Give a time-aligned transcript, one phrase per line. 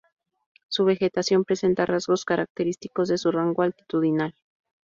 [0.67, 4.33] Su vegetación presenta rasgos característicos de su rango altitudinal.